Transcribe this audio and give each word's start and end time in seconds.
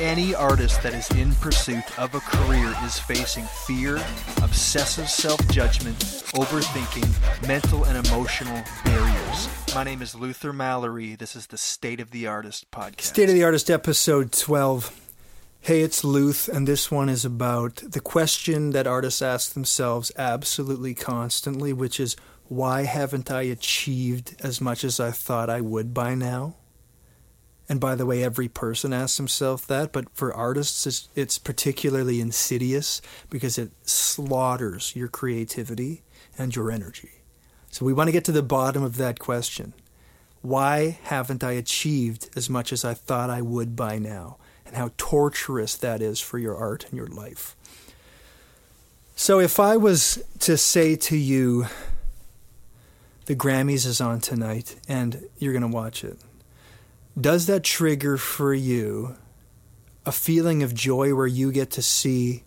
Any 0.00 0.32
artist 0.32 0.80
that 0.84 0.94
is 0.94 1.10
in 1.10 1.34
pursuit 1.34 1.98
of 1.98 2.14
a 2.14 2.20
career 2.20 2.72
is 2.84 3.00
facing 3.00 3.42
fear, 3.66 3.96
obsessive 4.44 5.08
self 5.08 5.44
judgment, 5.48 5.98
overthinking, 6.36 7.48
mental 7.48 7.82
and 7.82 8.06
emotional 8.06 8.62
barriers. 8.84 9.48
My 9.74 9.82
name 9.82 10.00
is 10.00 10.14
Luther 10.14 10.52
Mallory. 10.52 11.16
This 11.16 11.34
is 11.34 11.48
the 11.48 11.58
State 11.58 11.98
of 11.98 12.12
the 12.12 12.28
Artist 12.28 12.70
podcast. 12.70 13.00
State 13.00 13.28
of 13.28 13.34
the 13.34 13.42
Artist, 13.42 13.70
episode 13.70 14.30
12. 14.30 15.00
Hey, 15.62 15.80
it's 15.80 16.04
Luth, 16.04 16.46
and 16.46 16.68
this 16.68 16.92
one 16.92 17.08
is 17.08 17.24
about 17.24 17.82
the 17.84 18.00
question 18.00 18.70
that 18.70 18.86
artists 18.86 19.20
ask 19.20 19.52
themselves 19.52 20.12
absolutely 20.16 20.94
constantly, 20.94 21.72
which 21.72 21.98
is 21.98 22.14
why 22.44 22.84
haven't 22.84 23.32
I 23.32 23.42
achieved 23.42 24.36
as 24.44 24.60
much 24.60 24.84
as 24.84 25.00
I 25.00 25.10
thought 25.10 25.50
I 25.50 25.60
would 25.60 25.92
by 25.92 26.14
now? 26.14 26.54
And 27.68 27.80
by 27.80 27.94
the 27.94 28.06
way, 28.06 28.24
every 28.24 28.48
person 28.48 28.94
asks 28.94 29.18
himself 29.18 29.66
that, 29.66 29.92
but 29.92 30.06
for 30.14 30.32
artists, 30.32 30.86
it's, 30.86 31.08
it's 31.14 31.38
particularly 31.38 32.20
insidious 32.20 33.02
because 33.28 33.58
it 33.58 33.70
slaughters 33.82 34.96
your 34.96 35.08
creativity 35.08 36.02
and 36.38 36.56
your 36.56 36.70
energy. 36.70 37.10
So 37.70 37.84
we 37.84 37.92
want 37.92 38.08
to 38.08 38.12
get 38.12 38.24
to 38.24 38.32
the 38.32 38.42
bottom 38.42 38.82
of 38.82 38.96
that 38.96 39.18
question. 39.18 39.74
Why 40.40 40.98
haven't 41.02 41.44
I 41.44 41.52
achieved 41.52 42.30
as 42.34 42.48
much 42.48 42.72
as 42.72 42.84
I 42.84 42.94
thought 42.94 43.28
I 43.28 43.42
would 43.42 43.76
by 43.76 43.98
now? 43.98 44.38
And 44.64 44.76
how 44.76 44.92
torturous 44.96 45.76
that 45.76 46.00
is 46.00 46.20
for 46.20 46.38
your 46.38 46.56
art 46.56 46.84
and 46.84 46.94
your 46.94 47.06
life. 47.06 47.54
So 49.14 49.40
if 49.40 49.60
I 49.60 49.76
was 49.76 50.22
to 50.40 50.56
say 50.56 50.96
to 50.96 51.16
you, 51.16 51.66
the 53.26 53.34
Grammys 53.34 53.84
is 53.84 54.00
on 54.00 54.20
tonight 54.20 54.76
and 54.88 55.28
you're 55.38 55.52
going 55.52 55.68
to 55.70 55.74
watch 55.74 56.04
it 56.04 56.18
does 57.20 57.46
that 57.46 57.64
trigger 57.64 58.16
for 58.16 58.54
you 58.54 59.16
a 60.06 60.12
feeling 60.12 60.62
of 60.62 60.74
joy 60.74 61.14
where 61.14 61.26
you 61.26 61.52
get 61.52 61.70
to 61.72 61.82
see 61.82 62.42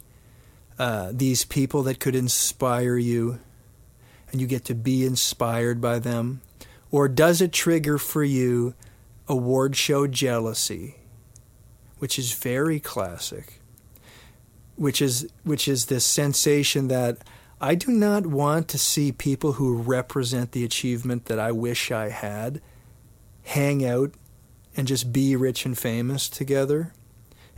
uh, 0.80 1.12
these 1.14 1.46
people 1.46 1.84
that 1.84 2.00
could 2.00 2.16
inspire 2.16 2.98
you 2.98 3.40
and 4.32 4.42
you 4.42 4.48
get 4.48 4.66
to 4.66 4.76
be 4.76 5.06
inspired 5.06 5.82
by 5.82 6.00
them? 6.00 6.42
Or 6.90 7.08
does 7.08 7.42
it 7.42 7.54
trigger 7.54 7.98
for 7.98 8.24
you 8.24 8.74
award 9.28 9.76
show 9.76 10.08
jealousy, 10.08 10.96
which 12.00 12.18
is 12.18 12.34
very 12.34 12.80
classic, 12.80 13.62
which 14.76 15.02
is, 15.02 15.28
which 15.44 15.68
is 15.68 15.86
this 15.86 16.06
sensation 16.06 16.88
that 16.88 17.18
I 17.60 17.76
do 17.76 17.92
not 17.92 18.26
want 18.26 18.68
to 18.70 18.78
see 18.78 19.12
people 19.12 19.54
who 19.54 19.76
represent 19.76 20.52
the 20.52 20.66
achievement 20.66 21.26
that 21.26 21.40
I 21.40 21.52
wish 21.52 21.92
I 21.92 22.10
had 22.10 22.60
hang 23.44 23.86
out 23.86 24.14
and 24.76 24.88
just 24.88 25.12
be 25.12 25.36
rich 25.36 25.66
and 25.66 25.78
famous 25.78 26.30
together 26.30 26.94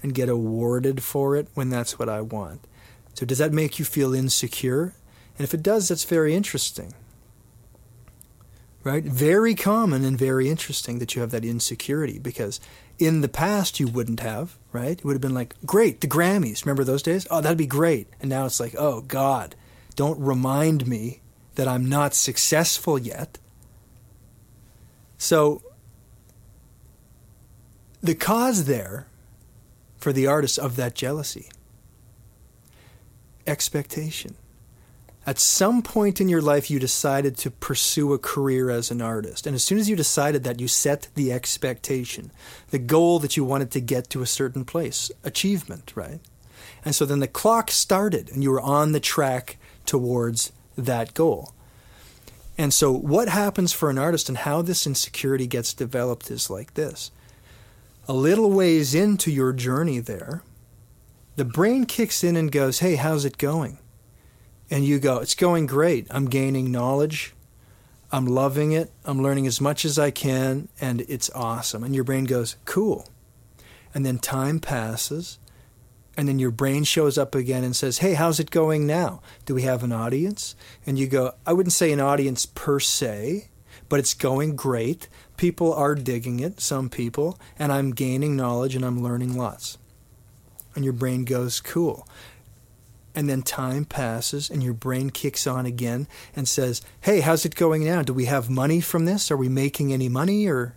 and 0.01 0.13
get 0.13 0.29
awarded 0.29 1.01
for 1.01 1.35
it 1.35 1.47
when 1.53 1.69
that's 1.69 1.97
what 1.97 2.09
I 2.09 2.21
want. 2.21 2.67
So, 3.13 3.25
does 3.25 3.37
that 3.37 3.53
make 3.53 3.79
you 3.79 3.85
feel 3.85 4.13
insecure? 4.13 4.95
And 5.37 5.43
if 5.45 5.53
it 5.53 5.63
does, 5.63 5.87
that's 5.87 6.03
very 6.03 6.35
interesting. 6.35 6.93
Right? 8.83 9.03
Very 9.03 9.55
common 9.55 10.03
and 10.03 10.17
very 10.17 10.49
interesting 10.49 10.99
that 10.99 11.15
you 11.15 11.21
have 11.21 11.31
that 11.31 11.45
insecurity 11.45 12.19
because 12.19 12.59
in 12.99 13.21
the 13.21 13.29
past 13.29 13.79
you 13.79 13.87
wouldn't 13.87 14.19
have, 14.19 14.57
right? 14.73 14.99
It 14.99 15.05
would 15.05 15.13
have 15.13 15.21
been 15.21 15.33
like, 15.33 15.55
great, 15.65 16.01
the 16.01 16.07
Grammys. 16.07 16.65
Remember 16.65 16.83
those 16.83 17.01
days? 17.01 17.25
Oh, 17.31 17.39
that'd 17.39 17.57
be 17.57 17.65
great. 17.65 18.07
And 18.19 18.29
now 18.29 18.45
it's 18.45 18.59
like, 18.59 18.75
oh, 18.77 19.01
God, 19.01 19.55
don't 19.95 20.19
remind 20.19 20.85
me 20.85 21.21
that 21.55 21.67
I'm 21.67 21.87
not 21.87 22.13
successful 22.13 22.99
yet. 22.99 23.37
So, 25.17 25.61
the 28.03 28.13
cause 28.13 28.65
there 28.65 29.07
for 29.97 30.11
the 30.11 30.27
artist 30.27 30.59
of 30.59 30.75
that 30.75 30.93
jealousy 30.93 31.49
expectation. 33.47 34.35
At 35.25 35.39
some 35.39 35.81
point 35.81 36.19
in 36.19 36.27
your 36.27 36.41
life, 36.41 36.69
you 36.69 36.79
decided 36.79 37.37
to 37.37 37.49
pursue 37.49 38.11
a 38.11 38.19
career 38.19 38.69
as 38.69 38.91
an 38.91 39.01
artist. 39.01 39.47
And 39.47 39.55
as 39.55 39.63
soon 39.63 39.77
as 39.77 39.89
you 39.89 39.95
decided 39.95 40.43
that, 40.43 40.59
you 40.59 40.67
set 40.67 41.07
the 41.15 41.31
expectation, 41.31 42.31
the 42.71 42.79
goal 42.79 43.19
that 43.19 43.37
you 43.37 43.45
wanted 43.45 43.71
to 43.71 43.79
get 43.79 44.09
to 44.09 44.21
a 44.21 44.25
certain 44.25 44.65
place, 44.65 45.09
achievement, 45.23 45.93
right? 45.95 46.19
And 46.83 46.93
so 46.93 47.05
then 47.05 47.19
the 47.19 47.27
clock 47.27 47.71
started 47.71 48.29
and 48.31 48.43
you 48.43 48.51
were 48.51 48.59
on 48.59 48.91
the 48.91 48.99
track 48.99 49.57
towards 49.85 50.51
that 50.77 51.13
goal. 51.13 51.53
And 52.57 52.73
so, 52.73 52.91
what 52.91 53.29
happens 53.29 53.73
for 53.73 53.89
an 53.89 53.97
artist 53.97 54.29
and 54.29 54.39
how 54.39 54.61
this 54.61 54.85
insecurity 54.85 55.47
gets 55.47 55.73
developed 55.73 56.29
is 56.29 56.51
like 56.51 56.75
this 56.75 57.09
a 58.07 58.13
little 58.13 58.51
ways 58.51 58.93
into 58.93 59.31
your 59.31 59.53
journey 59.53 59.99
there, 59.99 60.43
the 61.35 61.45
brain 61.45 61.85
kicks 61.85 62.23
in 62.23 62.35
and 62.35 62.51
goes, 62.51 62.79
Hey, 62.79 62.95
how's 62.95 63.25
it 63.25 63.37
going? 63.37 63.79
And 64.69 64.85
you 64.85 64.99
go, 64.99 65.19
It's 65.19 65.35
going 65.35 65.65
great. 65.65 66.07
I'm 66.09 66.25
gaining 66.25 66.71
knowledge. 66.71 67.33
I'm 68.11 68.27
loving 68.27 68.73
it. 68.73 68.91
I'm 69.05 69.23
learning 69.23 69.47
as 69.47 69.59
much 69.59 69.85
as 69.85 69.97
I 69.97 70.11
can, 70.11 70.69
and 70.79 71.01
it's 71.01 71.31
awesome. 71.31 71.83
And 71.83 71.95
your 71.95 72.03
brain 72.03 72.25
goes, 72.25 72.57
Cool. 72.65 73.07
And 73.93 74.05
then 74.05 74.19
time 74.19 74.59
passes, 74.59 75.39
and 76.15 76.27
then 76.27 76.39
your 76.39 76.51
brain 76.51 76.83
shows 76.83 77.17
up 77.17 77.33
again 77.33 77.63
and 77.63 77.75
says, 77.75 77.99
Hey, 77.99 78.13
how's 78.13 78.39
it 78.39 78.51
going 78.51 78.85
now? 78.85 79.21
Do 79.45 79.55
we 79.55 79.63
have 79.63 79.83
an 79.83 79.91
audience? 79.91 80.55
And 80.85 80.99
you 80.99 81.07
go, 81.07 81.33
I 81.45 81.53
wouldn't 81.53 81.73
say 81.73 81.91
an 81.91 81.99
audience 81.99 82.45
per 82.45 82.79
se, 82.79 83.49
but 83.89 83.99
it's 83.99 84.13
going 84.13 84.55
great 84.55 85.07
people 85.37 85.73
are 85.73 85.95
digging 85.95 86.39
it, 86.39 86.59
some 86.59 86.89
people, 86.89 87.39
and 87.57 87.71
I'm 87.71 87.91
gaining 87.91 88.35
knowledge 88.35 88.75
and 88.75 88.85
I'm 88.85 89.03
learning 89.03 89.35
lots. 89.35 89.77
And 90.75 90.83
your 90.83 90.93
brain 90.93 91.25
goes, 91.25 91.59
cool. 91.59 92.07
And 93.15 93.29
then 93.29 93.43
time 93.43 93.85
passes 93.85 94.49
and 94.49 94.63
your 94.63 94.73
brain 94.73 95.11
kicks 95.11 95.45
on 95.45 95.65
again 95.65 96.07
and 96.35 96.47
says, 96.47 96.81
hey, 97.01 97.19
how's 97.19 97.45
it 97.45 97.55
going 97.55 97.83
now? 97.83 98.01
Do 98.01 98.13
we 98.13 98.25
have 98.25 98.49
money 98.49 98.81
from 98.81 99.05
this? 99.05 99.29
Are 99.29 99.37
we 99.37 99.49
making 99.49 99.93
any 99.93 100.09
money? 100.09 100.47
Or, 100.47 100.75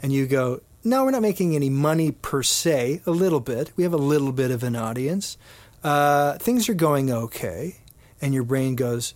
and 0.00 0.12
you 0.12 0.26
go, 0.26 0.62
no, 0.82 1.04
we're 1.04 1.10
not 1.10 1.22
making 1.22 1.54
any 1.54 1.68
money 1.68 2.10
per 2.10 2.42
se, 2.42 3.02
a 3.04 3.10
little 3.10 3.40
bit. 3.40 3.72
We 3.76 3.82
have 3.82 3.92
a 3.92 3.98
little 3.98 4.32
bit 4.32 4.50
of 4.50 4.62
an 4.62 4.76
audience. 4.76 5.36
Uh, 5.84 6.38
things 6.38 6.68
are 6.68 6.74
going 6.74 7.10
okay. 7.10 7.76
And 8.22 8.32
your 8.32 8.44
brain 8.44 8.74
goes, 8.74 9.14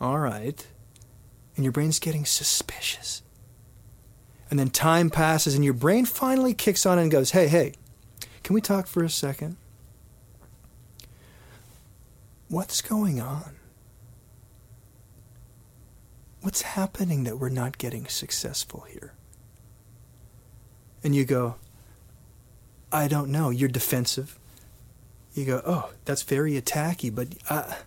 all 0.00 0.18
right. 0.18 0.66
And 1.56 1.64
your 1.64 1.72
brain's 1.72 1.98
getting 1.98 2.24
suspicious 2.24 3.22
and 4.54 4.58
then 4.60 4.70
time 4.70 5.10
passes 5.10 5.56
and 5.56 5.64
your 5.64 5.74
brain 5.74 6.04
finally 6.04 6.54
kicks 6.54 6.86
on 6.86 6.96
and 6.98 7.10
goes, 7.10 7.32
hey, 7.32 7.48
hey, 7.48 7.72
can 8.44 8.54
we 8.54 8.60
talk 8.60 8.86
for 8.86 9.02
a 9.02 9.10
second? 9.10 9.56
What's 12.48 12.80
going 12.80 13.20
on? 13.20 13.56
What's 16.40 16.62
happening 16.62 17.24
that 17.24 17.40
we're 17.40 17.48
not 17.48 17.78
getting 17.78 18.06
successful 18.06 18.86
here? 18.88 19.14
And 21.02 21.16
you 21.16 21.24
go, 21.24 21.56
I 22.92 23.08
don't 23.08 23.30
know. 23.30 23.50
You're 23.50 23.68
defensive. 23.68 24.38
You 25.32 25.46
go, 25.46 25.62
oh, 25.66 25.90
that's 26.04 26.22
very 26.22 26.52
attacky, 26.52 27.12
but 27.12 27.28
I, 27.50 27.78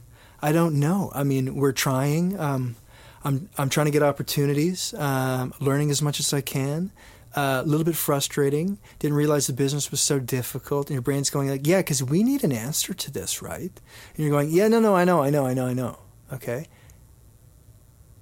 I 0.41 0.51
don't 0.51 0.79
know. 0.81 1.11
I 1.15 1.23
mean, 1.23 1.55
we're 1.55 1.71
trying. 1.71 2.37
Um, 2.37 2.75
I'm 3.23 3.49
I'm 3.57 3.69
trying 3.69 3.85
to 3.85 3.91
get 3.91 4.03
opportunities, 4.03 4.93
um, 4.93 5.53
learning 5.59 5.91
as 5.91 6.01
much 6.01 6.19
as 6.19 6.33
I 6.33 6.41
can. 6.41 6.91
Uh, 7.35 7.61
a 7.63 7.67
little 7.67 7.85
bit 7.85 7.95
frustrating. 7.95 8.79
Didn't 8.97 9.15
realize 9.15 9.45
the 9.45 9.53
business 9.53 9.91
was 9.91 10.01
so 10.01 10.17
difficult. 10.17 10.87
And 10.87 10.95
your 10.95 11.03
brain's 11.03 11.29
going 11.29 11.49
like, 11.49 11.67
yeah, 11.67 11.79
because 11.79 12.01
we 12.01 12.23
need 12.23 12.43
an 12.43 12.51
answer 12.51 12.95
to 12.95 13.11
this, 13.11 13.43
right? 13.43 13.69
And 14.15 14.17
you're 14.17 14.31
going, 14.31 14.49
yeah, 14.49 14.67
no, 14.67 14.79
no, 14.79 14.95
I 14.95 15.03
know, 15.03 15.21
I 15.21 15.29
know, 15.29 15.45
I 15.45 15.53
know, 15.53 15.67
I 15.67 15.73
know. 15.73 15.99
Okay. 16.33 16.65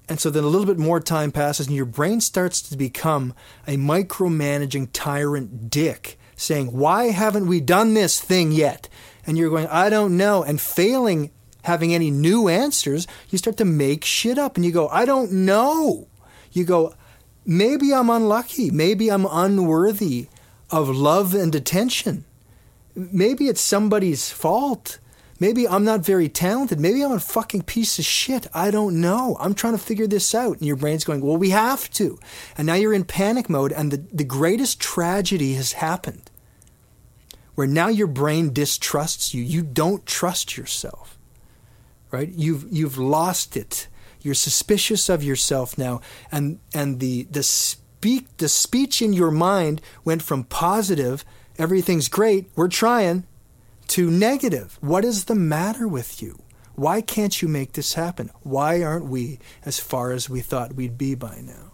And 0.08 0.20
so 0.20 0.30
then 0.30 0.44
a 0.44 0.48
little 0.48 0.68
bit 0.68 0.78
more 0.78 1.00
time 1.00 1.32
passes, 1.32 1.68
and 1.68 1.76
your 1.76 1.86
brain 1.86 2.22
starts 2.22 2.62
to 2.64 2.78
become 2.78 3.34
a 3.68 3.78
micromanaging 3.78 4.90
tyrant 4.94 5.70
dick, 5.70 6.20
saying, 6.36 6.68
Why 6.68 7.06
haven't 7.06 7.48
we 7.48 7.60
done 7.60 7.94
this 7.94 8.20
thing 8.20 8.52
yet? 8.52 8.90
And 9.26 9.38
you're 9.38 9.50
going, 9.50 9.68
I 9.68 9.90
don't 9.90 10.18
know. 10.18 10.44
And 10.44 10.62
failing 10.62 11.32
having 11.66 11.94
any 11.94 12.10
new 12.12 12.48
answers, 12.48 13.08
you 13.30 13.38
start 13.38 13.58
to 13.58 13.66
make 13.66 14.06
shit 14.06 14.38
up 14.38 14.56
and 14.56 14.66
you 14.66 14.72
go, 14.72 14.88
I 14.90 15.06
don't 15.06 15.32
know. 15.32 16.08
You 16.52 16.64
go, 16.64 16.96
maybe 17.46 17.94
I'm 17.94 18.10
unlucky. 18.10 18.72
Maybe 18.72 19.12
I'm 19.12 19.28
unworthy 19.30 20.28
of 20.72 20.90
love 20.90 21.34
and 21.34 21.54
attention. 21.54 22.26
Maybe 22.96 23.48
it's 23.48 23.62
somebody's 23.62 24.30
fault. 24.30 25.00
Maybe 25.38 25.68
I'm 25.68 25.84
not 25.84 26.00
very 26.00 26.30
talented. 26.30 26.80
Maybe 26.80 27.04
I'm 27.04 27.12
a 27.12 27.20
fucking 27.20 27.64
piece 27.64 28.00
of 28.00 28.06
shit. 28.06 28.48
I 28.54 28.72
don't 28.72 29.02
know. 29.02 29.36
I'm 29.40 29.54
trying 29.54 29.74
to 29.74 29.84
figure 29.84 30.08
this 30.08 30.34
out. 30.34 30.58
And 30.58 30.66
your 30.66 30.78
brain's 30.78 31.04
going, 31.04 31.20
well, 31.20 31.36
we 31.36 31.50
have 31.50 31.90
to. 31.92 32.18
And 32.58 32.66
now 32.66 32.76
you're 32.76 32.94
in 32.94 33.04
panic 33.04 33.50
mode, 33.50 33.74
and 33.74 33.92
the, 33.92 33.98
the 34.14 34.24
greatest 34.24 34.80
tragedy 34.80 35.56
has 35.56 35.74
happened 35.74 36.32
where 37.56 37.68
now 37.68 37.88
your 37.88 38.08
brain 38.08 38.54
distrusts 38.54 39.34
you. 39.34 39.44
You 39.44 39.62
don't 39.62 40.06
trust 40.06 40.58
yourself 40.58 41.15
right? 42.16 42.30
You've 42.30 42.66
you've 42.72 42.98
lost 42.98 43.58
it. 43.58 43.88
You're 44.22 44.34
suspicious 44.34 45.10
of 45.10 45.22
yourself 45.24 45.78
now, 45.78 46.02
and 46.32 46.60
and 46.74 47.00
the 47.00 47.24
the 47.24 47.44
speak 47.44 48.38
the 48.38 48.48
speech 48.48 49.02
in 49.02 49.12
your 49.12 49.32
mind 49.32 49.82
went 50.06 50.22
from 50.22 50.46
positive, 50.46 51.26
everything's 51.58 52.08
great, 52.08 52.50
we're 52.56 52.70
trying, 52.70 53.26
to 53.88 54.10
negative. 54.10 54.78
What 54.80 55.04
is 55.04 55.26
the 55.26 55.36
matter 55.36 55.88
with 55.88 56.22
you? 56.22 56.40
Why 56.76 57.02
can't 57.02 57.42
you 57.42 57.48
make 57.50 57.74
this 57.74 57.96
happen? 57.96 58.32
Why 58.44 58.82
aren't 58.82 59.08
we 59.08 59.40
as 59.66 59.80
far 59.80 60.12
as 60.12 60.30
we 60.30 60.42
thought 60.42 60.76
we'd 60.76 60.98
be 60.98 61.16
by 61.16 61.42
now? 61.42 61.74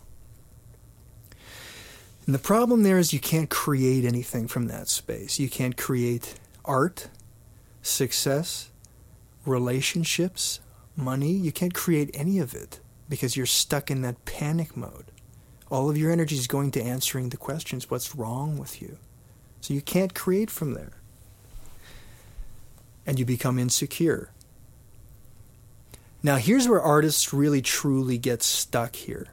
And 2.25 2.33
the 2.33 2.39
problem 2.39 2.81
there 2.81 2.97
is 2.97 3.13
you 3.13 3.19
can't 3.19 3.49
create 3.49 4.05
anything 4.05 4.47
from 4.47 4.67
that 4.67 4.87
space. 4.87 5.39
You 5.39 5.49
can't 5.49 5.77
create 5.77 6.35
art, 6.65 7.09
success, 7.81 8.70
relationships, 9.45 10.59
money. 10.95 11.31
You 11.31 11.51
can't 11.51 11.73
create 11.73 12.11
any 12.13 12.39
of 12.39 12.53
it 12.53 12.79
because 13.09 13.35
you're 13.35 13.45
stuck 13.45 13.91
in 13.91 14.01
that 14.01 14.25
panic 14.25 14.75
mode. 14.77 15.11
All 15.69 15.89
of 15.89 15.97
your 15.97 16.11
energy 16.11 16.35
is 16.35 16.47
going 16.47 16.71
to 16.71 16.81
answering 16.81 17.29
the 17.29 17.37
questions 17.37 17.89
what's 17.89 18.15
wrong 18.15 18.57
with 18.57 18.81
you? 18.81 18.97
So 19.61 19.73
you 19.73 19.81
can't 19.81 20.13
create 20.13 20.49
from 20.49 20.73
there. 20.73 20.93
And 23.05 23.17
you 23.17 23.25
become 23.25 23.57
insecure. 23.57 24.31
Now, 26.23 26.35
here's 26.35 26.67
where 26.67 26.81
artists 26.81 27.33
really 27.33 27.61
truly 27.61 28.17
get 28.17 28.43
stuck 28.43 28.95
here. 28.95 29.27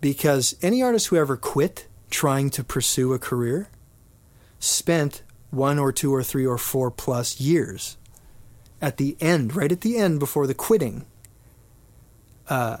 Because 0.00 0.56
any 0.62 0.82
artist 0.82 1.08
who 1.08 1.16
ever 1.16 1.36
quit 1.36 1.86
trying 2.10 2.50
to 2.50 2.62
pursue 2.62 3.12
a 3.12 3.18
career 3.18 3.68
spent 4.58 5.22
one 5.50 5.78
or 5.78 5.92
two 5.92 6.14
or 6.14 6.22
three 6.22 6.46
or 6.46 6.58
four 6.58 6.90
plus 6.90 7.40
years 7.40 7.96
at 8.82 8.96
the 8.96 9.16
end, 9.20 9.54
right 9.54 9.70
at 9.70 9.80
the 9.82 9.96
end 9.96 10.18
before 10.18 10.48
the 10.48 10.54
quitting, 10.54 11.06
uh, 12.48 12.78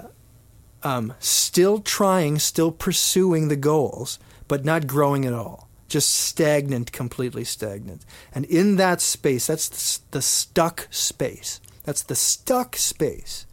um, 0.82 1.14
still 1.20 1.78
trying, 1.78 2.40
still 2.40 2.72
pursuing 2.72 3.46
the 3.46 3.56
goals, 3.56 4.18
but 4.48 4.64
not 4.64 4.88
growing 4.88 5.24
at 5.24 5.32
all. 5.32 5.68
Just 5.88 6.12
stagnant, 6.12 6.90
completely 6.90 7.44
stagnant. 7.44 8.04
And 8.34 8.44
in 8.46 8.76
that 8.76 9.00
space, 9.00 9.46
that's 9.46 9.98
the 10.10 10.22
stuck 10.22 10.88
space. 10.90 11.60
That's 11.84 12.02
the 12.02 12.16
stuck 12.16 12.76
space, 12.76 13.46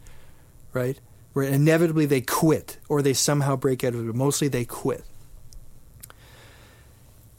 right? 0.72 0.98
Where 1.32 1.46
inevitably 1.46 2.06
they 2.06 2.20
quit 2.20 2.78
or 2.88 3.00
they 3.00 3.12
somehow 3.12 3.56
break 3.56 3.84
out 3.84 3.94
of 3.94 4.00
it. 4.00 4.06
But 4.06 4.16
mostly 4.16 4.48
they 4.48 4.64
quit. 4.64 5.04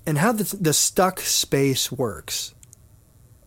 And 0.05 0.19
how 0.19 0.31
the, 0.31 0.55
the 0.55 0.73
stuck 0.73 1.19
space 1.19 1.91
works 1.91 2.53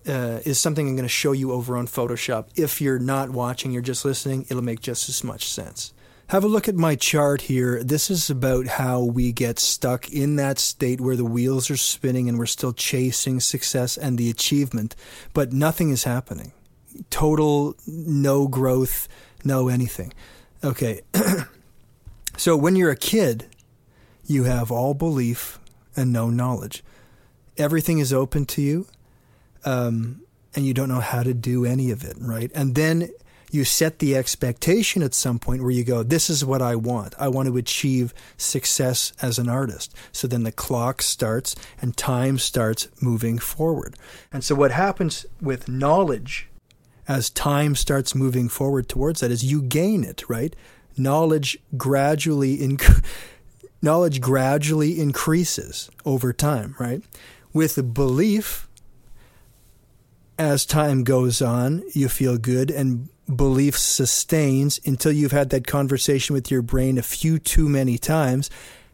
uh, 0.06 0.41
is 0.45 0.61
something 0.61 0.87
I'm 0.89 0.97
going 0.97 1.05
to 1.05 1.09
show 1.09 1.33
you 1.33 1.53
over 1.53 1.77
on 1.77 1.87
Photoshop. 1.87 2.47
If 2.56 2.81
you're 2.81 2.99
not 2.99 3.31
watching, 3.31 3.73
you're 3.73 3.83
just 3.83 4.05
listening, 4.05 4.47
it'll 4.49 4.62
make 4.62 4.81
just 4.81 5.09
as 5.09 5.25
much 5.25 5.49
sense. 5.49 5.93
Have 6.29 6.45
a 6.45 6.49
look 6.49 6.69
at 6.69 6.75
my 6.75 6.97
chart 6.97 7.43
here. 7.43 7.83
This 7.83 8.11
is 8.11 8.31
about 8.31 8.67
how 8.67 9.03
we 9.03 9.31
get 9.31 9.59
stuck 9.59 10.11
in 10.11 10.37
that 10.37 10.59
state 10.59 11.01
where 11.01 11.17
the 11.17 11.25
wheels 11.25 11.71
are 11.71 11.77
spinning 11.77 12.29
and 12.29 12.39
we're 12.39 12.47
still 12.47 12.73
chasing 12.73 13.41
success 13.41 13.99
and 13.99 14.17
the 14.17 14.31
achievement, 14.31 14.97
but 15.35 15.53
nothing 15.53 15.91
is 15.91 16.05
happening. 16.05 16.53
Total 17.11 17.77
no 17.87 18.49
growth, 18.49 19.07
no 19.45 19.69
anything. 19.69 20.15
Okay. 20.62 21.03
so 22.39 22.57
when 22.57 22.75
you're 22.75 22.91
a 22.91 22.97
kid, 22.97 23.47
you 24.27 24.45
have 24.45 24.71
all 24.71 24.95
belief 24.95 25.59
and 25.95 26.11
no 26.11 26.31
knowledge. 26.31 26.83
Everything 27.59 27.99
is 27.99 28.12
open 28.15 28.47
to 28.47 28.62
you 28.62 28.87
um, 29.64 30.22
and 30.55 30.64
you 30.66 30.75
don't 30.75 30.88
know 30.88 31.00
how 31.00 31.22
to 31.22 31.34
do 31.34 31.64
any 31.64 31.90
of 31.90 32.05
it, 32.05 32.16
right? 32.20 32.50
And 32.55 32.75
then 32.75 33.11
you 33.55 33.64
set 33.64 34.00
the 34.00 34.16
expectation 34.16 35.02
at 35.02 35.14
some 35.14 35.38
point 35.38 35.62
where 35.62 35.70
you 35.70 35.84
go, 35.84 36.02
This 36.02 36.28
is 36.28 36.44
what 36.44 36.61
I 36.61 36.75
want. 36.75 37.14
I 37.19 37.28
want 37.28 37.49
to 37.49 37.56
achieve 37.56 38.12
success 38.37 39.12
as 39.22 39.38
an 39.38 39.49
artist. 39.49 39.94
So 40.11 40.26
then 40.26 40.43
the 40.43 40.52
clock 40.52 41.02
starts 41.02 41.55
and 41.81 41.96
time 41.96 42.38
starts 42.38 42.88
moving 43.00 43.38
forward. 43.38 43.96
And 44.32 44.43
so 44.43 44.55
what 44.55 44.72
happens 44.72 45.25
with 45.40 45.69
knowledge 45.69 46.49
as 47.06 47.31
time 47.31 47.76
starts 47.76 48.14
moving 48.14 48.49
forward 48.49 48.88
towards 48.88 49.20
that 49.20 49.31
is 49.31 49.44
you 49.44 49.62
gain 49.62 50.02
it, 50.02 50.25
right? 50.28 50.56
Knowledge 50.96 51.58
gradually 51.76 52.58
inc- 52.58 53.05
knowledge 53.82 54.20
gradually 54.20 54.99
increases 54.99 55.90
over 56.05 56.32
time, 56.32 56.75
right? 56.81 57.02
With 57.52 57.94
belief, 57.94 58.63
as 60.39 60.67
time 60.67 61.05
goes 61.05 61.41
on, 61.41 61.83
you 61.93 62.09
feel 62.09 62.39
good 62.39 62.71
and 62.71 63.09
belief 63.35 63.79
sustains 63.79 64.81
until 64.85 65.13
you've 65.13 65.33
had 65.33 65.51
that 65.51 65.67
conversation 65.67 66.35
with 66.35 66.51
your 66.51 66.63
brain 66.63 66.99
a 66.99 67.03
few 67.03 67.39
too 67.39 67.69
many 67.69 67.99
times. 67.99 68.51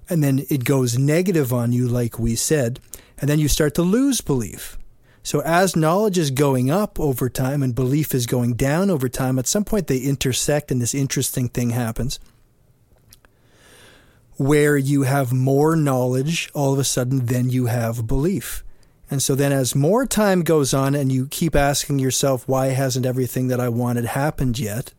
And 0.09 0.23
then 0.23 0.45
it 0.51 0.65
goes 0.65 0.99
negative 0.99 1.53
on 1.53 1.73
you, 1.73 1.89
like 1.89 2.19
we 2.19 2.35
said. 2.35 2.81
And 3.19 3.29
then 3.29 3.39
you 3.39 3.49
start 3.49 3.75
to 3.77 3.83
lose 3.83 4.21
belief. 4.21 4.79
So 5.23 5.41
as 5.43 5.77
knowledge 5.77 6.19
is 6.19 6.31
going 6.31 6.71
up 6.71 6.99
over 6.99 7.29
time 7.29 7.63
and 7.63 7.75
belief 7.75 8.15
is 8.15 8.27
going 8.27 8.55
down 8.55 8.91
over 8.91 9.09
time, 9.09 9.39
at 9.39 9.47
some 9.47 9.65
point 9.65 9.87
they 9.87 9.99
intersect 9.99 10.71
and 10.71 10.81
this 10.81 10.95
interesting 10.95 11.49
thing 11.49 11.71
happens 11.71 12.19
where 14.41 14.79
you 14.79 15.03
have 15.03 15.35
more 15.35 15.77
knowledge 15.77 16.51
all 16.55 16.73
of 16.73 16.79
a 16.79 16.85
sudden 16.85 17.27
than 17.27 17.51
you 17.51 17.67
have 17.67 18.07
belief. 18.07 18.65
And 19.11 19.21
so 19.21 19.35
then, 19.35 19.53
as 19.53 19.75
more 19.75 20.07
time 20.07 20.43
goes 20.43 20.73
on 20.73 20.95
and 20.95 21.11
you 21.11 21.27
keep 21.27 21.57
asking 21.57 21.99
yourself, 21.99 22.47
why 22.47 22.69
hasn't 22.69 23.05
everything 23.05 23.49
that 23.49 23.59
I 23.59 23.69
wanted 23.69 24.05
happened 24.05 24.59
yet? 24.59 24.93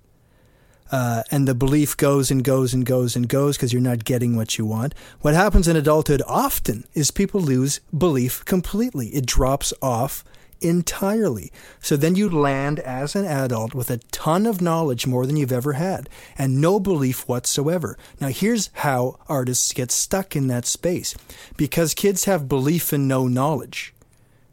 Uh, 0.92 1.24
and 1.32 1.48
the 1.48 1.56
belief 1.56 1.96
goes 1.96 2.30
and 2.30 2.44
goes 2.44 2.74
and 2.74 2.86
goes 2.86 3.16
and 3.16 3.30
goes 3.30 3.56
because 3.56 3.72
you're 3.72 3.82
not 3.82 4.04
getting 4.04 4.36
what 4.36 4.58
you 4.58 4.66
want. 4.66 4.94
What 5.22 5.34
happens 5.34 5.68
in 5.70 5.78
adulthood 5.78 6.22
often 6.28 6.86
is 6.94 7.12
people 7.12 7.40
lose 7.40 7.80
belief 7.98 8.44
completely. 8.44 9.08
It 9.10 9.26
drops 9.26 9.74
off 9.82 10.26
entirely. 10.60 11.52
So 11.80 11.96
then 11.96 12.16
you 12.16 12.30
land 12.30 12.80
as 12.80 13.16
an 13.16 13.26
adult 13.26 13.74
with 13.74 13.90
a 13.90 13.98
ton 14.12 14.46
of 14.46 14.62
knowledge 14.62 15.08
more 15.08 15.26
than 15.26 15.38
you've 15.38 15.52
ever 15.52 15.74
had 15.74 16.10
and 16.38 16.62
no 16.62 16.80
belief 16.80 17.28
whatsoever. 17.28 17.98
Now, 18.20 18.28
here's 18.28 18.70
how 18.74 19.18
artists 19.28 19.72
get 19.74 19.92
stuck 19.92 20.36
in 20.36 20.48
that 20.48 20.66
space 20.66 21.16
because 21.56 21.94
kids 21.94 22.26
have 22.26 22.50
belief 22.50 22.94
and 22.94 23.08
no 23.08 23.28
knowledge. 23.28 23.94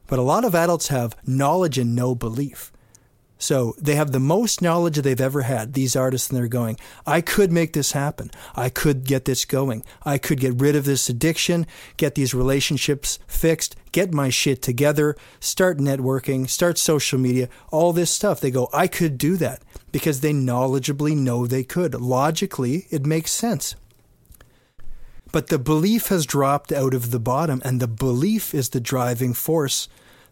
But 0.09 0.19
a 0.19 0.23
lot 0.23 0.45
of 0.45 0.55
adults 0.55 0.89
have 0.89 1.15
knowledge 1.25 1.79
and 1.79 1.95
no 1.95 2.17
belief. 2.17 2.73
So 3.41 3.77
they 3.79 3.95
have 3.95 4.11
the 4.11 4.19
most 4.19 4.61
knowledge 4.61 4.97
they've 4.97 5.21
ever 5.21 5.43
had, 5.43 5.75
these 5.75 5.95
artists, 5.95 6.29
and 6.29 6.37
they're 6.37 6.49
going, 6.49 6.77
I 7.07 7.21
could 7.21 7.53
make 7.53 7.73
this 7.73 7.93
happen. 7.93 8.33
I 8.57 8.69
could 8.69 9.05
get 9.05 9.27
this 9.27 9.45
going. 9.45 9.85
I 10.03 10.19
could 10.19 10.41
get 10.41 10.61
rid 10.61 10.75
of 10.75 10.85
this 10.85 11.09
addiction, 11.09 11.65
get 11.97 12.17
these 12.17 12.35
relationships 12.35 13.21
fixed, 13.29 13.77
get 13.93 14.13
my 14.13 14.29
shit 14.29 14.61
together, 14.61 15.15
start 15.39 15.79
networking, 15.79 16.49
start 16.49 16.79
social 16.79 17.19
media, 17.19 17.49
all 17.71 17.93
this 17.93 18.11
stuff. 18.11 18.41
They 18.41 18.51
go, 18.51 18.69
I 18.73 18.89
could 18.89 19.19
do 19.19 19.37
that 19.37 19.63
because 19.93 20.21
they 20.21 20.33
knowledgeably 20.33 21.17
know 21.17 21.47
they 21.47 21.63
could. 21.65 21.95
Logically, 21.95 22.87
it 22.91 23.07
makes 23.07 23.31
sense. 23.31 23.77
But 25.31 25.47
the 25.47 25.59
belief 25.59 26.09
has 26.09 26.27
dropped 26.27 26.73
out 26.73 26.95
of 26.95 27.13
the 27.13 27.21
bottom, 27.21 27.63
and 27.65 27.81
the 27.81 27.87
belief 27.87 28.53
is 28.53 28.71
the 28.71 28.81
driving 28.81 29.33
force 29.33 29.87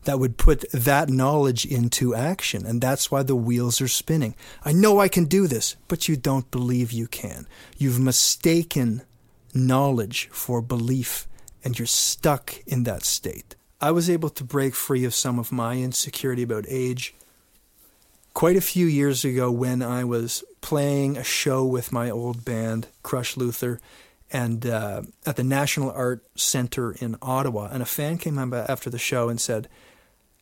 that 0.07 0.19
would 0.19 0.39
put 0.39 0.65
that 0.73 1.09
knowledge 1.09 1.65
into 1.65 2.15
action. 2.15 2.67
And 2.67 2.81
that's 2.81 3.11
why 3.11 3.23
the 3.23 3.37
wheels 3.37 3.81
are 3.81 3.89
spinning. 3.89 4.35
I 4.65 4.73
know 4.73 4.99
I 4.99 5.09
can 5.09 5.25
do 5.25 5.47
this, 5.47 5.77
but 5.87 6.09
you 6.09 6.17
don't 6.17 6.51
believe 6.51 6.91
you 6.91 7.07
can. 7.07 7.47
You've 7.77 8.01
mistaken 8.01 9.03
knowledge 9.55 10.29
for 10.33 10.61
belief, 10.61 11.29
and 11.63 11.79
you're 11.79 11.87
stuck 11.87 12.55
in 12.67 12.85
that 12.85 13.05
state. 13.05 13.55
I 13.81 13.91
was 13.91 14.09
able 14.09 14.31
to 14.31 14.45
break 14.45 14.75
free 14.75 15.05
of 15.05 15.15
some 15.15 15.39
of 15.39 15.53
my 15.53 15.75
insecurity 15.75 16.43
about 16.43 16.65
age 16.69 17.15
quite 18.33 18.57
a 18.57 18.61
few 18.61 18.87
years 18.87 19.25
ago 19.25 19.51
when 19.51 19.83
I 19.83 20.05
was 20.05 20.45
playing 20.61 21.17
a 21.17 21.25
show 21.25 21.65
with 21.65 21.93
my 21.93 22.11
old 22.11 22.45
band, 22.45 22.89
Crush 23.03 23.37
Luther 23.37 23.81
and 24.31 24.67
uh, 24.67 25.03
at 25.25 25.37
the 25.37 25.45
National 25.45 25.91
Art 25.91 26.25
Center 26.35 26.93
in 26.93 27.17
Ottawa. 27.23 27.69
And 27.71 27.83
a 27.83 27.87
fan 27.87 28.19
came 28.19 28.39
up 28.39 28.69
after 28.69 28.91
the 28.91 28.99
show 28.99 29.29
and 29.29 29.41
said, 29.41 29.69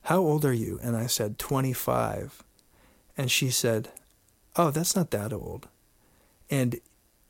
"How 0.04 0.18
old 0.18 0.44
are 0.44 0.52
you?" 0.52 0.78
And 0.82 0.96
I 0.96 1.06
said, 1.06 1.38
"25." 1.38 2.42
And 3.16 3.30
she 3.30 3.50
said, 3.50 3.90
"Oh, 4.56 4.70
that's 4.70 4.96
not 4.96 5.11
that 5.11 5.32
old." 5.32 5.68
And 6.50 6.80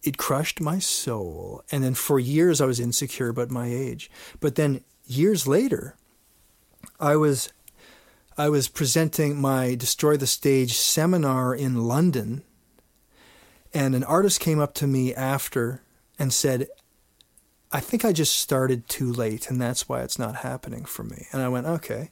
it 0.03 0.19
crushed 0.19 0.61
my 0.61 0.79
soul. 0.79 1.63
And 1.71 1.83
then 1.83 1.95
for 1.95 2.19
years 2.19 2.61
I 2.61 2.67
was 2.67 2.81
insecure 2.81 3.29
about 3.29 3.51
my 3.51 3.67
age. 3.67 4.11
But 4.41 4.55
then 4.55 4.83
years 5.07 5.47
later, 5.47 5.97
I 7.01 7.17
was 7.17 7.51
I 8.37 8.49
was 8.49 8.69
presenting 8.69 9.41
my 9.41 9.75
Destroy 9.77 10.17
the 10.17 10.27
Stage 10.27 10.77
seminar 10.77 11.55
in 11.55 11.85
London, 11.85 12.43
and 13.73 13.95
an 13.95 14.03
artist 14.05 14.41
came 14.41 14.59
up 14.59 14.75
to 14.75 14.89
me 14.89 15.15
after 15.15 15.83
and 16.19 16.33
said, 16.33 16.67
I 17.71 17.81
think 17.81 18.05
I 18.05 18.13
just 18.13 18.37
started 18.37 18.89
too 18.89 19.13
late, 19.13 19.51
and 19.51 19.61
that's 19.61 19.89
why 19.89 20.03
it's 20.03 20.19
not 20.19 20.37
happening 20.37 20.85
for 20.85 21.05
me. 21.05 21.27
And 21.33 21.43
I 21.43 21.49
went, 21.49 21.67
okay. 21.67 22.11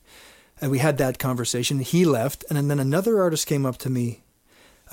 And 0.62 0.70
we 0.70 0.78
had 0.78 0.96
that 0.98 1.18
conversation. 1.18 1.80
He 1.80 2.04
left, 2.04 2.44
and 2.48 2.70
then 2.70 2.78
another 2.78 3.20
artist 3.20 3.48
came 3.48 3.66
up 3.66 3.78
to 3.78 3.90
me 3.90 4.22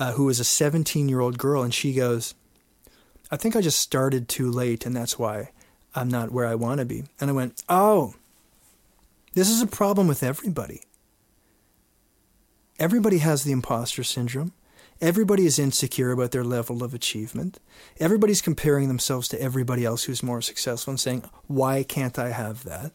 uh, 0.00 0.12
who 0.12 0.24
was 0.24 0.40
a 0.40 0.44
17 0.44 1.08
year 1.08 1.20
old 1.20 1.38
girl, 1.38 1.62
and 1.62 1.72
she 1.72 1.94
goes, 1.94 2.34
I 3.30 3.36
think 3.36 3.54
I 3.54 3.60
just 3.60 3.80
started 3.80 4.28
too 4.28 4.50
late, 4.50 4.84
and 4.84 4.96
that's 4.96 5.16
why 5.16 5.52
I'm 5.94 6.08
not 6.08 6.32
where 6.32 6.46
I 6.46 6.56
want 6.56 6.80
to 6.80 6.84
be. 6.84 7.04
And 7.20 7.30
I 7.30 7.32
went, 7.32 7.62
oh, 7.68 8.16
this 9.34 9.48
is 9.48 9.62
a 9.62 9.66
problem 9.66 10.08
with 10.08 10.24
everybody. 10.24 10.82
Everybody 12.80 13.18
has 13.18 13.44
the 13.44 13.52
imposter 13.52 14.02
syndrome. 14.02 14.52
Everybody 15.00 15.46
is 15.46 15.58
insecure 15.58 16.10
about 16.10 16.32
their 16.32 16.44
level 16.44 16.82
of 16.82 16.94
achievement. 16.94 17.60
Everybody's 18.00 18.42
comparing 18.42 18.88
themselves 18.88 19.28
to 19.28 19.40
everybody 19.40 19.84
else 19.84 20.04
who's 20.04 20.22
more 20.22 20.42
successful 20.42 20.90
and 20.90 21.00
saying, 21.00 21.22
Why 21.46 21.84
can't 21.84 22.18
I 22.18 22.30
have 22.30 22.64
that? 22.64 22.92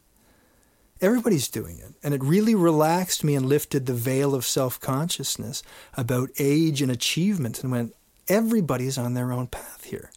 Everybody's 1.00 1.48
doing 1.48 1.78
it. 1.78 1.94
And 2.02 2.14
it 2.14 2.24
really 2.24 2.54
relaxed 2.54 3.22
me 3.22 3.34
and 3.34 3.46
lifted 3.46 3.86
the 3.86 3.94
veil 3.94 4.34
of 4.34 4.44
self 4.44 4.80
consciousness 4.80 5.62
about 5.94 6.30
age 6.38 6.80
and 6.82 6.90
achievement 6.90 7.62
and 7.62 7.70
went, 7.70 7.94
Everybody's 8.28 8.98
on 8.98 9.14
their 9.14 9.32
own 9.32 9.46
path 9.46 9.84
here. 9.84 10.10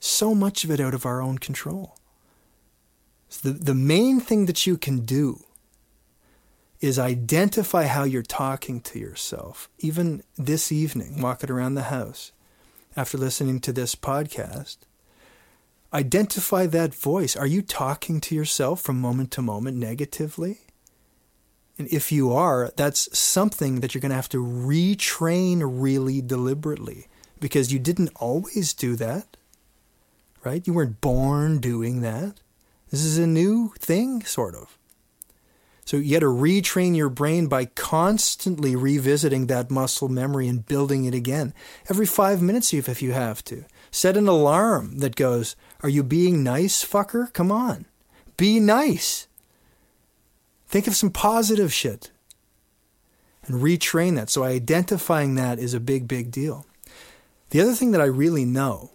So 0.00 0.34
much 0.34 0.64
of 0.64 0.70
it 0.70 0.80
out 0.80 0.94
of 0.94 1.06
our 1.06 1.20
own 1.20 1.38
control. 1.38 1.96
So 3.28 3.50
the, 3.50 3.58
the 3.58 3.74
main 3.74 4.20
thing 4.20 4.46
that 4.46 4.66
you 4.66 4.76
can 4.76 5.00
do 5.00 5.44
is 6.80 6.98
identify 6.98 7.84
how 7.84 8.02
you're 8.02 8.22
talking 8.22 8.80
to 8.80 8.98
yourself. 8.98 9.68
Even 9.78 10.22
this 10.36 10.72
evening, 10.72 11.22
walking 11.22 11.50
around 11.50 11.74
the 11.74 11.82
house 11.82 12.32
after 12.96 13.16
listening 13.16 13.60
to 13.60 13.72
this 13.72 13.94
podcast, 13.94 14.78
identify 15.92 16.66
that 16.66 16.94
voice. 16.94 17.36
Are 17.36 17.46
you 17.46 17.62
talking 17.62 18.20
to 18.22 18.34
yourself 18.34 18.80
from 18.80 19.00
moment 19.00 19.30
to 19.32 19.42
moment 19.42 19.76
negatively? 19.76 20.60
And 21.78 21.88
if 21.88 22.12
you 22.12 22.32
are, 22.32 22.70
that's 22.76 23.16
something 23.18 23.80
that 23.80 23.94
you're 23.94 24.00
going 24.00 24.10
to 24.10 24.16
have 24.16 24.28
to 24.30 24.44
retrain 24.44 25.62
really 25.64 26.20
deliberately 26.20 27.08
because 27.40 27.72
you 27.72 27.78
didn't 27.78 28.12
always 28.16 28.72
do 28.72 28.94
that, 28.96 29.36
right? 30.44 30.66
You 30.66 30.74
weren't 30.74 31.00
born 31.00 31.58
doing 31.58 32.02
that. 32.02 32.40
This 32.90 33.04
is 33.04 33.18
a 33.18 33.26
new 33.26 33.72
thing, 33.78 34.22
sort 34.22 34.54
of. 34.54 34.78
So 35.84 35.96
you 35.96 36.12
got 36.12 36.20
to 36.20 36.26
retrain 36.26 36.94
your 36.94 37.08
brain 37.08 37.48
by 37.48 37.64
constantly 37.64 38.76
revisiting 38.76 39.46
that 39.46 39.70
muscle 39.70 40.08
memory 40.08 40.46
and 40.46 40.64
building 40.64 41.06
it 41.06 41.14
again. 41.14 41.52
Every 41.90 42.06
five 42.06 42.40
minutes, 42.40 42.72
if 42.72 43.02
you 43.02 43.12
have 43.12 43.42
to. 43.44 43.64
Set 43.92 44.16
an 44.16 44.26
alarm 44.26 44.98
that 44.98 45.14
goes, 45.14 45.54
Are 45.82 45.88
you 45.88 46.02
being 46.02 46.42
nice, 46.42 46.84
fucker? 46.84 47.32
Come 47.32 47.52
on. 47.52 47.86
Be 48.36 48.58
nice. 48.58 49.28
Think 50.66 50.86
of 50.86 50.96
some 50.96 51.10
positive 51.10 51.72
shit 51.72 52.10
and 53.44 53.62
retrain 53.62 54.16
that. 54.16 54.30
So 54.30 54.44
identifying 54.44 55.34
that 55.34 55.58
is 55.58 55.74
a 55.74 55.80
big, 55.80 56.08
big 56.08 56.30
deal. 56.30 56.66
The 57.50 57.60
other 57.60 57.74
thing 57.74 57.90
that 57.90 58.00
I 58.00 58.06
really 58.06 58.46
know 58.46 58.90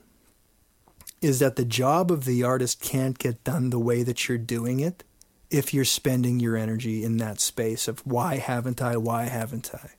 is 1.21 1.37
that 1.39 1.55
the 1.55 1.65
job 1.65 2.11
of 2.11 2.25
the 2.25 2.43
artist 2.43 2.81
can't 2.81 3.19
get 3.19 3.43
done 3.43 3.69
the 3.69 3.79
way 3.79 4.01
that 4.01 4.27
you're 4.27 4.39
doing 4.39 4.79
it 4.79 5.03
if 5.51 5.73
you're 5.73 5.85
spending 5.85 6.39
your 6.39 6.57
energy 6.57 7.03
in 7.03 7.17
that 7.17 7.39
space 7.39 7.87
of 7.87 8.05
why 8.05 8.37
haven't 8.37 8.81
I, 8.81 8.97
why 8.97 9.25
haven't 9.25 9.71
I, 9.73 9.91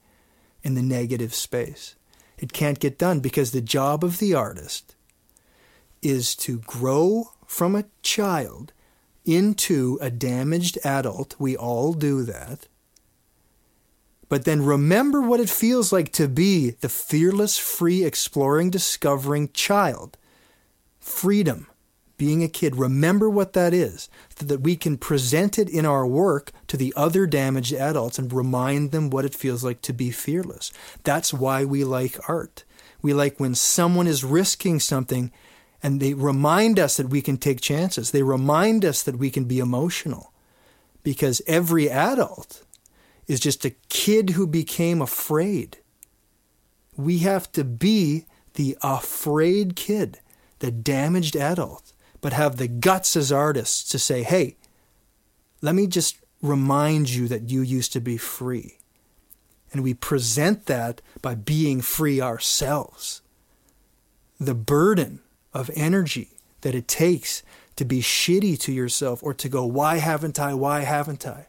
in 0.65 0.75
the 0.75 0.83
negative 0.83 1.35
space. 1.35 1.95
It 2.39 2.53
can't 2.53 2.79
get 2.79 2.99
done 2.99 3.21
because 3.21 3.51
the 3.51 3.61
job 3.61 4.05
of 4.05 4.19
the 4.19 4.35
artist 4.35 4.95
is 6.03 6.35
to 6.37 6.61
grow 6.61 7.33
from 7.47 7.75
a 7.75 7.87
child 8.03 8.73
into 9.25 9.99
a 10.01 10.11
damaged 10.11 10.79
adult. 10.85 11.35
We 11.39 11.57
all 11.57 11.93
do 11.93 12.23
that. 12.23 12.69
But 14.29 14.45
then 14.45 14.65
remember 14.65 15.21
what 15.21 15.41
it 15.41 15.51
feels 15.51 15.93
like 15.93 16.13
to 16.13 16.29
be 16.29 16.71
the 16.71 16.89
fearless, 16.89 17.59
free, 17.59 18.05
exploring, 18.05 18.71
discovering 18.71 19.51
child. 19.53 20.17
Freedom 21.01 21.67
being 22.19 22.43
a 22.43 22.49
kid, 22.49 22.77
remember 22.77 23.31
what 23.31 23.55
that 23.55 23.73
is, 23.73 24.11
so 24.37 24.45
that 24.45 24.61
we 24.61 24.77
can 24.77 24.99
present 24.99 25.59
it 25.59 25.71
in 25.71 25.87
our 25.87 26.07
work 26.07 26.53
to 26.67 26.77
the 26.77 26.93
other 26.97 27.27
damaged 27.27 27.73
adults 27.73 28.19
and 28.19 28.33
remind 28.33 28.91
them 28.91 29.09
what 29.09 29.25
it 29.25 29.35
feels 29.35 29.65
like 29.65 29.81
to 29.83 29.93
be 29.93 30.11
fearless. 30.11 30.73
That's 31.05 31.33
why 31.33 31.65
we 31.65 31.85
like 31.85 32.19
art. 32.29 32.65
We 33.01 33.15
like 33.15 33.39
when 33.39 33.55
someone 33.55 34.09
is 34.09 34.25
risking 34.25 34.81
something 34.81 35.33
and 35.81 36.01
they 36.01 36.13
remind 36.13 36.79
us 36.81 36.97
that 36.97 37.09
we 37.09 37.23
can 37.23 37.37
take 37.37 37.61
chances. 37.61 38.11
They 38.11 38.25
remind 38.25 38.85
us 38.85 39.05
that 39.05 39.17
we 39.17 39.31
can 39.31 39.45
be 39.45 39.61
emotional. 39.61 40.33
Because 41.05 41.41
every 41.47 41.89
adult 41.89 42.65
is 43.29 43.39
just 43.39 43.65
a 43.65 43.77
kid 43.89 44.31
who 44.31 44.47
became 44.47 45.01
afraid. 45.01 45.79
We 46.97 47.19
have 47.19 47.51
to 47.53 47.63
be 47.63 48.27
the 48.55 48.77
afraid 48.83 49.77
kid, 49.77 50.19
the 50.59 50.73
damaged 50.73 51.37
adult 51.37 51.93
but 52.21 52.33
have 52.33 52.57
the 52.57 52.69
guts 52.69 53.17
as 53.17 53.31
artists 53.31 53.89
to 53.91 53.99
say, 53.99 54.23
hey, 54.23 54.57
let 55.61 55.75
me 55.75 55.87
just 55.87 56.19
remind 56.43 57.11
you 57.11 57.29
that 57.29 57.51
you 57.51 57.63
used 57.63 57.93
to 57.93 58.01
be 58.01 58.17
free. 58.17 58.79
And 59.73 59.83
we 59.83 59.95
present 59.95 60.67
that 60.67 61.01
by 61.21 61.35
being 61.35 61.81
free 61.81 62.21
ourselves. 62.21 63.23
The 64.41 64.55
burden 64.55 65.21
of 65.53 65.71
energy 65.75 66.31
that 66.63 66.75
it 66.75 66.89
takes 66.89 67.43
to 67.77 67.85
be 67.85 68.01
shitty 68.01 68.59
to 68.61 68.73
yourself 68.73 69.23
or 69.23 69.35
to 69.35 69.49
go, 69.49 69.65
why 69.65 69.99
haven't 69.99 70.41
I? 70.41 70.55
Why 70.55 70.81
haven't 70.81 71.27
I? 71.27 71.47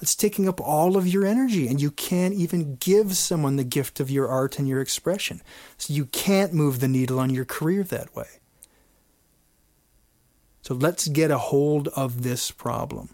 It's 0.00 0.14
taking 0.14 0.48
up 0.48 0.60
all 0.60 0.96
of 0.96 1.06
your 1.06 1.24
energy, 1.24 1.68
and 1.68 1.80
you 1.80 1.90
can't 1.90 2.34
even 2.34 2.76
give 2.76 3.16
someone 3.16 3.56
the 3.56 3.64
gift 3.64 4.00
of 4.00 4.10
your 4.10 4.28
art 4.28 4.58
and 4.58 4.66
your 4.66 4.80
expression. 4.80 5.40
So 5.78 5.94
you 5.94 6.06
can't 6.06 6.52
move 6.52 6.80
the 6.80 6.88
needle 6.88 7.20
on 7.20 7.30
your 7.30 7.44
career 7.44 7.84
that 7.84 8.14
way. 8.14 8.26
So 10.64 10.72
let's 10.72 11.08
get 11.08 11.30
a 11.30 11.36
hold 11.36 11.88
of 11.88 12.22
this 12.22 12.50
problem. 12.50 13.10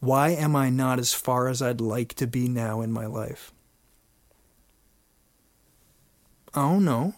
Why 0.00 0.30
am 0.30 0.56
I 0.56 0.70
not 0.70 0.98
as 0.98 1.12
far 1.12 1.46
as 1.46 1.60
I'd 1.60 1.82
like 1.82 2.14
to 2.14 2.26
be 2.26 2.48
now 2.48 2.80
in 2.80 2.90
my 2.90 3.04
life? 3.04 3.52
Oh 6.54 6.78
no, 6.78 7.12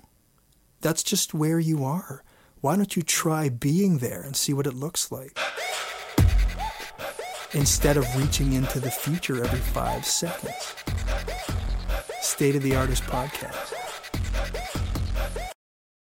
that's 0.81 1.05
just 1.05 1.33
where 1.33 1.61
you 1.61 1.85
are. 1.85 2.25
Why 2.61 2.75
don't 2.75 2.97
you 2.97 3.03
try 3.03 3.49
being 3.49 3.99
there 3.99 4.21
and 4.21 4.35
see 4.35 4.53
what 4.53 4.67
it 4.67 4.75
looks 4.75 5.13
like? 5.13 5.39
Instead 7.53 7.97
of 7.97 8.17
reaching 8.17 8.55
into 8.55 8.81
the 8.81 8.91
future 8.91 9.45
every 9.45 9.61
five 9.61 10.05
seconds. 10.05 10.75
State 12.21 12.57
of 12.57 12.65
the 12.65 12.75
Artist 12.75 13.05
Podcast. 13.05 13.80